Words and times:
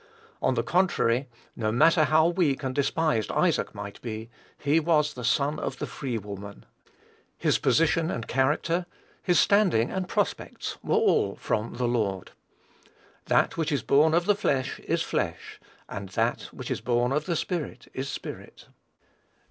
On 0.41 0.55
the 0.55 0.63
contrary, 0.63 1.27
no 1.55 1.71
matter 1.71 2.05
how 2.05 2.27
weak 2.29 2.63
and 2.63 2.73
despised 2.73 3.29
Isaac 3.33 3.75
might 3.75 4.01
be, 4.01 4.31
he 4.57 4.79
was 4.79 5.13
the 5.13 5.23
son 5.23 5.59
of 5.59 5.77
the 5.77 5.85
free 5.85 6.17
woman. 6.17 6.65
His 7.37 7.59
position 7.59 8.09
and 8.09 8.27
character, 8.27 8.87
his 9.21 9.39
standing 9.39 9.91
and 9.91 10.07
prospects, 10.09 10.79
were 10.83 10.95
all 10.95 11.35
from 11.35 11.75
the 11.75 11.87
Lord. 11.87 12.31
"That 13.25 13.57
which 13.57 13.71
is 13.71 13.83
born 13.83 14.15
of 14.15 14.25
the 14.25 14.33
flesh 14.33 14.79
is 14.79 15.03
flesh; 15.03 15.59
and 15.87 16.09
that 16.09 16.45
which 16.51 16.71
is 16.71 16.81
born 16.81 17.11
of 17.11 17.27
the 17.27 17.35
Spirit 17.35 17.87
is 17.93 18.09
spirit." 18.09 18.69